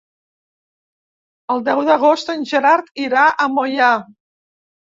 El 1.57 1.61
deu 1.67 1.83
d'agost 1.91 2.33
en 2.37 2.47
Gerard 2.55 2.91
irà 3.07 3.29
a 3.47 3.51
Moià. 3.61 3.95